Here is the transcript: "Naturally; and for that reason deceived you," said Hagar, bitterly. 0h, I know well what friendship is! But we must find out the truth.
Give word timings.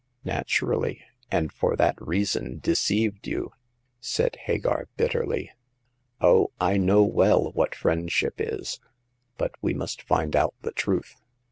"Naturally; 0.25 1.03
and 1.29 1.53
for 1.53 1.75
that 1.75 1.93
reason 2.01 2.57
deceived 2.57 3.27
you," 3.27 3.51
said 3.99 4.35
Hagar, 4.45 4.87
bitterly. 4.97 5.51
0h, 6.21 6.47
I 6.59 6.77
know 6.77 7.03
well 7.03 7.51
what 7.51 7.75
friendship 7.75 8.33
is! 8.39 8.79
But 9.37 9.51
we 9.61 9.75
must 9.75 10.01
find 10.01 10.35
out 10.35 10.55
the 10.63 10.71
truth. 10.71 11.17